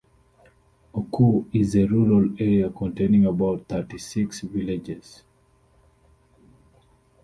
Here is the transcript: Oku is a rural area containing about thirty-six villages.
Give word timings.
Oku 0.99 1.45
is 1.53 1.75
a 1.75 1.85
rural 1.85 2.33
area 2.39 2.71
containing 2.71 3.27
about 3.27 3.67
thirty-six 3.67 4.39
villages. 4.39 5.21